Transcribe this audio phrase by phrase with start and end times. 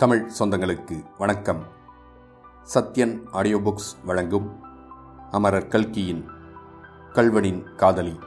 [0.00, 1.66] தமிழ் சொந்தங்களுக்கு வணக்கம்.
[2.74, 4.62] Sathyan audio books வழங்கும்
[5.30, 6.28] அமரர் கல்கியின்
[7.12, 8.18] கல்வனின் காதலி.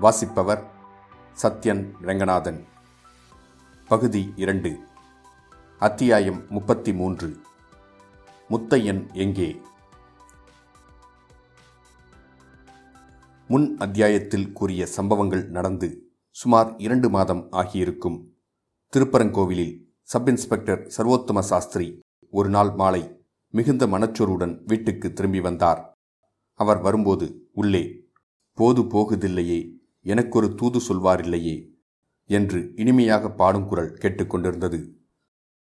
[0.00, 0.70] வாசிப்பவர்
[1.42, 2.64] சத்யன் ரெங்கநாதன்.
[3.88, 4.78] பகுதி இரண்டு.
[5.78, 7.40] அத்தியாயம் முப்பத்தி மூன்று
[8.50, 9.60] முத்தையன் எங்கே?
[13.48, 18.34] முன் அத்தியாயத்தில் கூறிய சம்பவங்கள் நடந்து சுமார் இரண்டு மாதம் ஆகியிருக்கும்.
[18.96, 22.00] திருப்பரங்கோவிலில் சப் இன்ஸ்பெக்டர் சர்வோத்தம சாஸ்திரி
[22.30, 23.18] ஒரு நாள் மாலை
[23.48, 25.94] மிகுந்த மனச்சோர்வுடன் வீட்டுக்கு திரும்பி வந்தார்.
[26.54, 27.82] அவர் வரும்போது உள்ளே
[28.54, 29.58] போது போகுதில்லையே
[30.02, 31.54] எனக்கொரு தூது சொல்வாரில்லையே
[32.26, 34.80] என்று இனிமையாக பாடும் குரல் கேட்டுக்கொண்டிருந்தது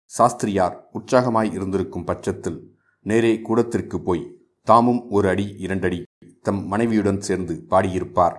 [0.06, 2.60] சாஸ்திரியார் உற்சாகமாய் இருந்திருக்கும் பட்சத்தில்
[3.02, 4.26] நேரே கூடத்திற்கு போய்
[4.64, 6.04] தாமும் ஒரு அடி இரண்டடி
[6.42, 8.38] தம் மனைவியுடன் சேர்ந்து பாடியிருப்பார்.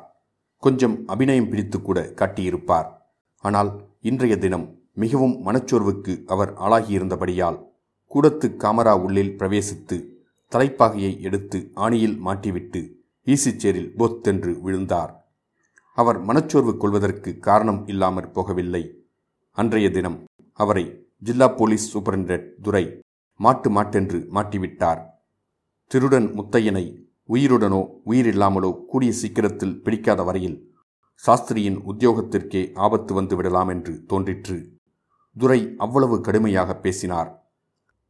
[0.57, 2.91] கொஞ்சம் அபிநயம் பிடித்து கூட காட்டியிருப்பார்.
[3.39, 7.59] ஆனால் இன்றைய தினம் மிகவும் மனச்சோர்வுக்கு அவர் ஆளாகியிருந்தபடியால்
[8.07, 9.97] கூடத்து காமரா உள்ளில் பிரவேசித்து
[10.53, 12.81] தலைப்பாகையை எடுத்து ஆணியில் மாட்டிவிட்டு
[13.27, 15.13] ஈசிச்சேரில் பொத்தென்று விழுந்தார்.
[15.97, 18.83] அவர் மனச்சோர்வு கொள்வதற்கு காரணம் இல்லாமற் போகவில்லை.
[19.51, 20.19] அன்றைய தினம்
[20.53, 20.85] அவரை
[21.19, 22.85] ஜில்லா போலீஸ் சூப்பரிண்டென்ட் துரை
[23.41, 25.01] மாட்டு மாட்டென்று மாட்டிவிட்டார்.
[25.87, 26.85] திருடன் முத்தையனை
[27.29, 30.59] உயிருடனோ உயிரில்லாமலோ கூடிய சீக்கிரத்தில் பிடிக்காத வரையில்
[31.23, 34.59] சாஸ்திரியின் உத்தியோகத்திற்கே ஆபத்து வந்து விடலாம் என்று தோன்றிற்று.
[35.37, 37.31] துரை அவ்வளவு கடுமையாக பேசினார்.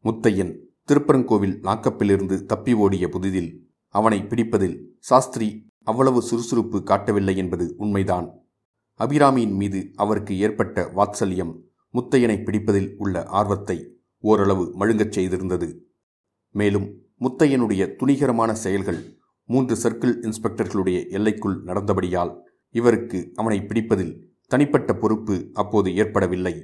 [0.04, 0.52] முத்தையன்
[0.84, 3.50] திருப்பரங்கோவில் லாக்கப்பிலிருந்து தப்பி ஓடிய புதிதில்
[3.88, 5.48] அவனை பிடிப்பதில் சாஸ்திரி
[5.82, 8.28] அவ்வளவு சுறுசுறுப்பு காட்டவில்லை என்பது உண்மைதான்.
[9.00, 11.52] அபிராமியின் மீது அவருக்கு ஏற்பட்ட வாத்சல்யம்
[11.94, 15.68] முத்தையனை பிடிப்பதில் உள்ள ஆர்வத்தை ஓரளவு மழுங்கச் செய்திருந்தது.
[16.54, 16.88] மேலும்
[17.20, 19.00] முத்தையனுடைய துணிகரமான செயல்கள்
[19.44, 22.32] மூன்று சர்க்கிள் இன்ஸ்பெக்டர்களுடைய எல்லைக்குள் நடந்தபடியால்
[22.70, 24.14] இவருக்கு அவனை பிடிப்பதில்
[24.46, 26.54] தனிப்பட்ட பொறுப்பு அப்போது ஏற்படவில்லை.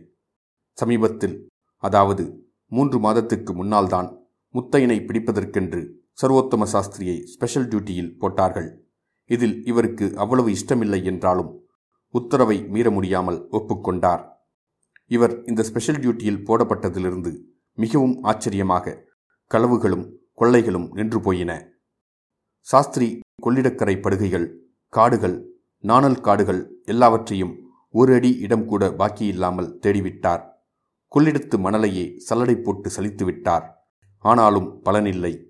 [0.81, 1.37] சமீபத்தில்
[1.83, 2.25] அதாவது
[2.73, 4.09] மூன்று மாதத்துக்கு முன்னால்தான்
[4.55, 5.81] முத்தையனை பிடிப்பதற்கென்று
[6.21, 8.69] சர்வோத்தம சாஸ்திரியை ஸ்பெஷல் டியூட்டியில் போட்டார்கள்.
[9.31, 11.51] இதில் இவருக்கு அவ்வளவு இஷ்டமில்லை என்றாலும்
[12.15, 14.23] உத்தரவை மீற முடியாமல் ஒப்புக்கொண்டார்.
[15.11, 17.33] இவர் இந்த ஸ்பெஷல் டியூட்டியில் போடப்பட்டதிலிருந்து
[17.79, 18.97] மிகவும் ஆச்சரியமாக
[19.51, 20.07] களவுகளும்
[20.41, 21.53] கொள்ளைகளும் நின்று போயின.
[22.67, 23.09] சாஸ்திரி
[23.45, 24.47] கொள்ளிடக்கரை படுகைகள்
[24.93, 25.37] காடுகள்
[25.85, 26.61] நாணல் காடுகள்
[26.93, 27.55] எல்லாவற்றையும்
[27.95, 30.43] ஒரு அடி இடம் கூட பாக்கியில்லாமல் தேடிவிட்டார்.
[31.15, 35.45] கொள்ளிடத்து மணலையே சல்லடை போட்டு சலித்து விட்டார் ஆனாலும் பலனில்லை.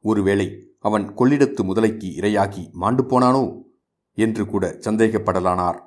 [0.00, 3.66] ஒருவேளை அவன் கொள்ளிடத்து முதலைக்கு இரையாகி மாண்டு போனானோ?
[4.14, 5.78] என்று கூட சந்தேகப்படலானார்.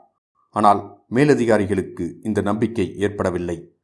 [0.49, 3.75] ஆனால் மேலதிகாரிகளுக்கு இந்த நம்பிக்கை ஏற்படவில்லை.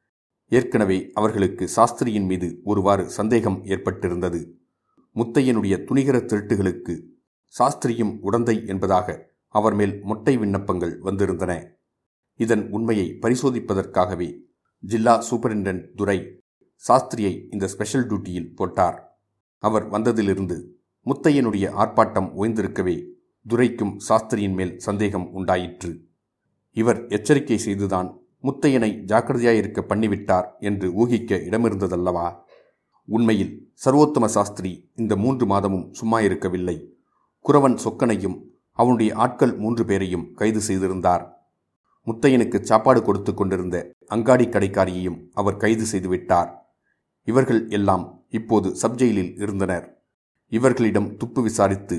[0.47, 4.53] ஏற்கனவே அவர்களுக்கு சாஸ்திரியின் மீது ஒருவாறு சந்தேகம் ஏற்பட்டிருந்தது.
[5.15, 7.01] முத்தையனுடைய துணிகர திருட்டுகளுக்கு
[7.59, 11.71] சாஸ்திரியும் உடந்தை என்பதாக அவர் மேல் மொட்டை விண்ணப்பங்கள் வந்திருந்தன.
[12.35, 14.45] இதன் உண்மையை பரிசோதிப்பதற்காகவே
[14.91, 16.41] ஜில்லா சூப்பரிண்டென்ட் துரை
[16.83, 19.19] சாஸ்திரியை இந்த ஸ்பெஷல் டியூட்டியில் போட்டார்.
[19.59, 20.57] அவர் வந்ததிலிருந்து
[21.05, 22.95] முத்தையனுடைய ஆர்ப்பாட்டம் ஓய்ந்திருக்கவே
[23.45, 25.91] துரைக்கும் சாஸ்திரியின் மேல் சந்தேகம் உண்டாயிற்று.
[26.71, 28.09] இவர் எச்சரிக்கை செய்துதான்
[28.43, 32.27] முத்தையனை ஜாக்கிரதையாயிருக்க பண்ணிவிட்டார் என்று ஊகிக்க இடமிருந்ததல்லவா?
[33.05, 36.77] உண்மையில் சர்வோத்தம சாஸ்திரி இந்த மூன்று மாதமும் சும்மா இருக்கவில்லை
[37.45, 38.37] குரவன் சொக்கனையும்
[38.71, 41.36] அவனுடைய ஆட்கள் மூன்று பேரையும் கைது செய்திருந்தார்.
[42.07, 46.51] முத்தையனுக்கு சாப்பாடு கொடுத்து கொண்டிருந்த அங்காடி கடைக்காரியையும் அவர் கைது செய்துவிட்டார்
[47.23, 49.85] இவர்கள் எல்லாம் இப்போது சப்ஜெயிலில் இருந்தனர்.
[50.47, 51.97] இவர்களிடம் துப்பு விசாரித்து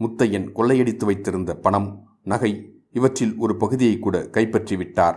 [0.00, 1.88] முத்தையன் கொள்ளையடித்து வைத்திருந்த பணம்
[2.22, 2.52] நகை
[2.92, 5.16] இவற்றில் ஒரு பகுதியை கூட கைப்பற்றிவிட்டார்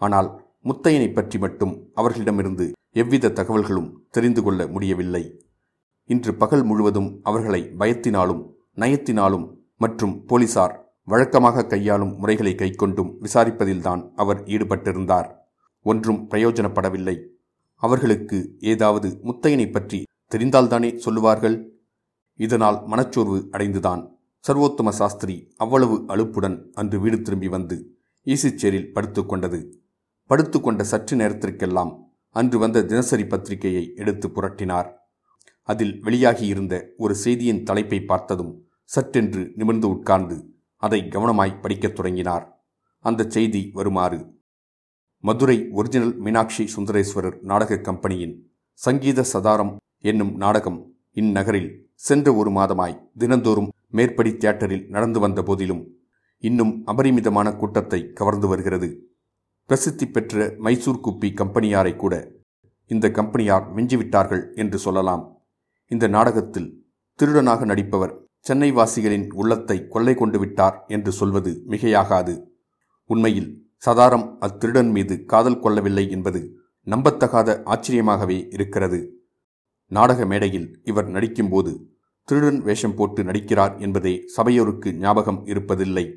[0.00, 0.28] ஆனால்
[0.64, 5.24] முத்தையனை பற்றி மட்டும் அவர்களிடமிருந்து எவ்வித தகவல்களும் தெரிந்து கொள்ள முடியவில்லை.
[6.10, 8.42] இன்று பகல் முழுவதும் அவர்களை பயத்தினாலும்
[8.76, 9.46] நயத்தினாலும்
[9.76, 10.74] மற்றும் போலீசார்
[11.08, 15.28] வழக்கமாக கையாளும் முறைகளை கைக்கொண்டும் விசாரிப்பதில்தான் அவர் ஈடுபட்டிருந்தார்.
[15.86, 17.16] ஒன்றும் பிரயோஜனப்படவில்லை.
[17.82, 19.98] அவர்களுக்கு ஏதாவது முத்தையனை பற்றி
[20.32, 21.56] தெரிந்தால்தானே சொல்லுவார்கள்?
[22.34, 24.02] இதனால் மனச்சோர்வு அடைந்துதான்.
[24.44, 27.76] சர்வோத்தம சாஸ்திரி அவ்வளவு அலுப்புடன் அன்று வீடு திரும்பி வந்து
[28.26, 29.60] ஈசிச்சேரில் படுத்துக்கொண்டது
[30.30, 31.92] படுத்துக்கொண்ட சற்று நேரத்திற்கெல்லாம்
[32.36, 34.88] அன்று வந்த தினசரி பத்திரிகையை எடுத்து புரட்டினார்.
[35.68, 38.52] அதில் வெளியாகியிருந்த ஒரு செய்தியின் தலைப்பை பார்த்ததும்
[38.96, 40.36] சற்றென்று நிமிர்ந்து உட்கார்ந்து
[40.86, 42.66] அதை கவனமாய் படிக்கத் தொடங்கினார்.
[43.04, 44.18] அந்த செய்தி வருமாறு.
[45.20, 48.34] மதுரை ஒரிஜினல் மீனாட்சி சுந்தரேஸ்வரர் நாடக கம்பெனியின்
[48.72, 55.82] சங்கீத சதாரம் என்னும் நாடகம் இந்நகரில் சென்ற ஒரு மாதமாய் தினந்தோறும் மேற்படி தியேட்டரில் நடந்து வந்த போதிலும்
[56.38, 58.88] இன்னும் அபரிமிதமான கூட்டத்தை கவர்ந்து வருகிறது.
[59.68, 62.14] பிரசித்தி பெற்ற மைசூர் குப்பி கம்பெனியாரை கூட
[62.86, 65.24] இந்த கம்பெனியார் மிஞ்சிவிட்டார்கள் என்று சொல்லலாம்.
[65.90, 66.68] இந்த நாடகத்தில்
[67.18, 72.44] திருடனாக நடிப்பவர் சென்னை வாசிகளின் உள்ளத்தை கொள்ளை கொண்டு விட்டார் என்று சொல்வது மிகையாகாது.
[73.04, 76.56] உண்மையில் சதாரம் அத்திருடன் மீது காதல் கொள்ளவில்லை என்பது
[76.86, 79.12] நம்பத்தகாத ஆச்சரியமாகவே இருக்கிறது.
[79.86, 81.78] நாடக மேடையில் இவர் நடிக்கும்போது
[82.22, 86.14] திருடன் வேஷம் போட்டு நடிக்கிறார் என்பதே சபையோருக்கு ஞாபகம் இருப்பதில்லை.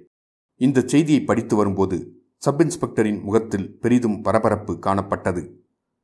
[0.55, 5.53] இந்த செய்தியை படித்து வரும்போது சப் இன்ஸ்பெக்டரின் முகத்தில் பெரிதும் பரபரப்பு காணப்பட்டது.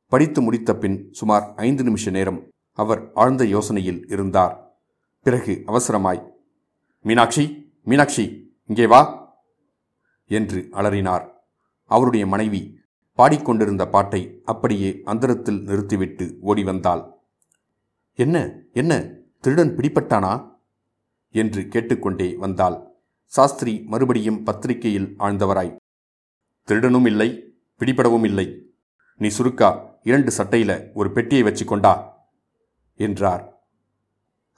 [0.06, 4.63] படித்து முடித்த பின் சுமார் ஐந்து நிமிஷ நேரம் அவர் ஆழ்ந்த யோசனையில் இருந்தார்.
[5.24, 6.22] பிறகு அவசரமாய்
[7.00, 9.00] மீனாட்சி மீனாட்சி இங்கே வா
[10.26, 11.24] என்று அலறினார்.
[11.84, 12.80] அவருடைய மனைவி
[13.14, 17.02] பாடிக்கொண்டிருந்த பாட்டை அப்படியே அந்தரத்தில் நிறுத்திவிட்டு ஓடி வந்தாள்.
[18.14, 18.92] என்ன என்ன
[19.40, 20.58] திருடன் பிடிப்பட்டானா
[21.30, 22.76] என்று கேட்டுக்கொண்டே வந்தாள்.
[23.26, 25.76] சாஸ்திரி மறுபடியும் பத்திரிகையில் ஆழ்ந்தவராய்
[26.64, 27.28] திருடனும் இல்லை
[27.78, 28.46] பிடிபடவும் இல்லை.
[29.16, 32.12] நீ சுருக்கா இரண்டு சட்டையில ஒரு பெட்டியை வச்சுக்கொண்டா?
[32.94, 33.53] என்றார்.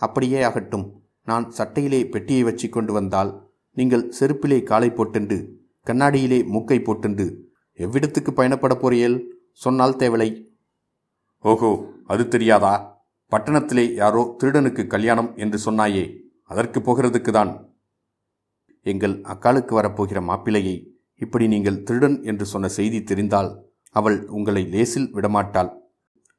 [0.03, 0.87] அப்படியே ஆகட்டும்.
[1.29, 3.31] நான் சட்டையிலே பெட்டியை வச்சு கொண்டு வந்தால்
[3.77, 5.37] நீங்கள் செருப்பிலே காலை போட்டுண்டு
[5.87, 7.27] கண்ணாடியிலே மூக்கை போட்டுண்டு
[7.79, 9.17] எவ்விடத்துக்கு பயணப்பட போறியல்
[9.65, 10.29] சொன்னால் தேவலை
[11.45, 11.71] ஓஹோ
[12.13, 12.75] அது தெரியாதா?
[13.33, 16.05] பட்டணத்திலே யாரோ திருடனுக்கு கல்யாணம் என்று சொன்னாயே
[16.51, 17.51] அதற்கு போகிறதுக்கு தான்.
[18.87, 20.77] எங்கள் அக்காலுக்கு வரப்போகிற மாப்பிள்ளையை
[21.25, 23.51] இப்படி நீங்கள் திருடன் என்று சொன்ன செய்தி தெரிந்தால்
[23.99, 25.71] அவள் உங்களை லேசில் விடமாட்டாள்.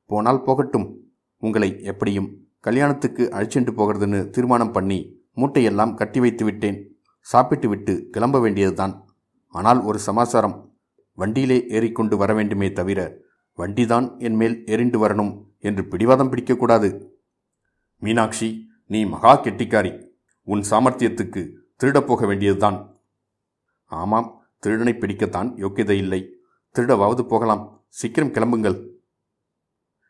[0.10, 0.88] போனால் போகட்டும்.
[1.44, 2.30] உங்களை எப்படியும்
[2.68, 9.16] கல்யாணத்துக்கு அழைச்சிட்டு போகிறதுன்னு தீர்மானம் பண்ணி மூட்டையெல்லாம் கட்டி வைத்து விட்டேன் சாப்பிட்டு விட்டு கிளம்ப வேண்டியதுதான்.
[9.48, 10.78] ஆனால் ஒரு சமாசாரம்.
[11.14, 13.18] வண்டியிலே ஏறிக்கொண்டு வர வேண்டுமே தவிர
[13.54, 17.08] வண்டிதான் என் மேல் எரிண்டு வரணும் என்று பிடிவாதம் பிடிக்கக்கூடாது.
[17.98, 20.08] மீனாட்சி நீ மகா கெட்டிக்காரி.
[20.44, 23.00] உன் சாமர்த்தியத்துக்கு திருடப் போக வேண்டியதுதான்.
[23.86, 26.36] ஆமாம் திருடனை பிடிக்கத்தான் யோக்கியதை இல்லை.
[26.76, 27.86] திருடவாவது போகலாம்.
[27.88, 28.88] சீக்கிரம் கிளம்புங்கள்.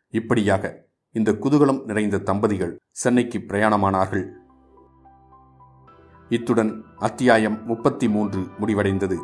[0.10, 0.87] இப்படியாக
[1.18, 4.26] இந்த குதூகலம் நிறைந்த தம்பதிகள் சென்னைக்கு பிரயாணமானார்கள்.
[6.30, 9.18] இத்துடன் அத்தியாயம் முப்பத்தி மூன்று முடிவடைந்தது.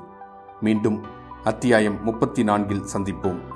[0.62, 1.04] மீண்டும்
[1.44, 3.53] அத்தியாயம் முப்பத்தி நான்கில் சந்திப்போம்.